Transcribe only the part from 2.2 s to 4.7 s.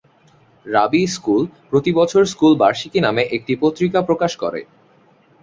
School বার্ষিকী নামে একটি পত্রিকা প্রকাশ করে।